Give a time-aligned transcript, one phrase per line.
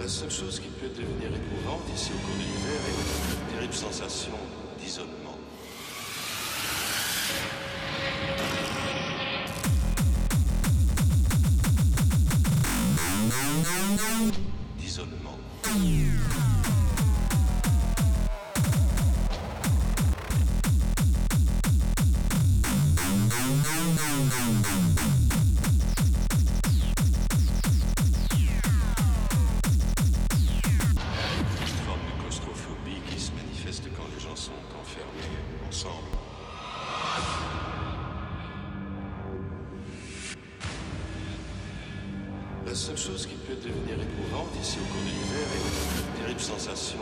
[0.00, 3.74] La seule chose qui peut devenir éprouvante ici au cours de l'hiver est une terrible
[3.74, 4.32] sensation
[4.80, 5.38] d'isolement.
[14.80, 16.47] D'isolement.
[42.68, 46.40] La seule chose qui peut devenir éprouvante ici au cours de l'hiver est une terrible
[46.40, 46.98] sensation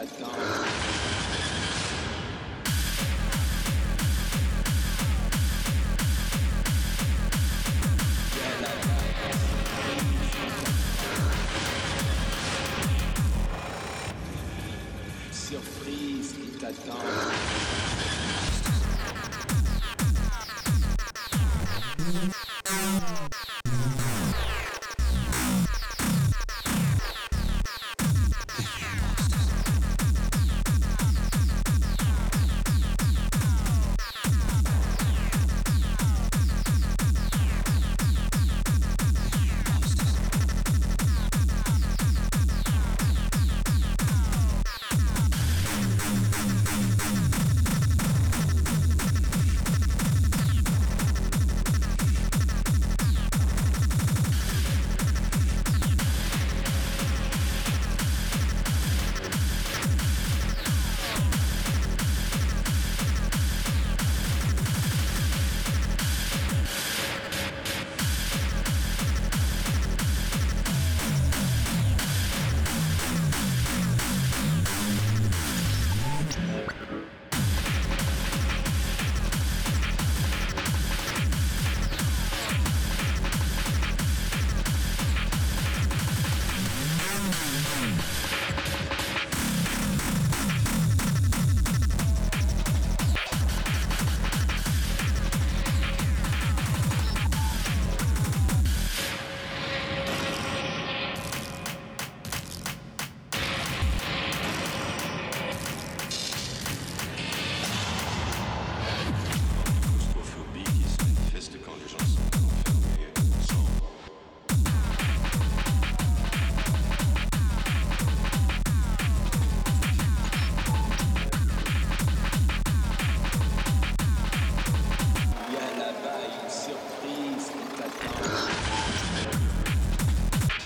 [0.00, 0.79] that down.